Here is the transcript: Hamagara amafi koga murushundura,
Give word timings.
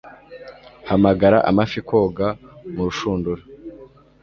Hamagara 0.89 1.37
amafi 1.49 1.79
koga 1.87 2.27
murushundura, 2.73 3.41